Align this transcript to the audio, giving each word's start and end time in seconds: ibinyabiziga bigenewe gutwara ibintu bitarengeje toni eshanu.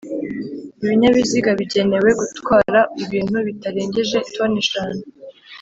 ibinyabiziga 0.83 1.51
bigenewe 1.59 2.09
gutwara 2.19 2.79
ibintu 3.03 3.37
bitarengeje 3.47 4.17
toni 4.35 4.59
eshanu. 4.63 5.01